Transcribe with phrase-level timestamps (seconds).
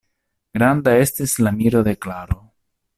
[0.57, 2.43] Granda estis la miro de Klaro.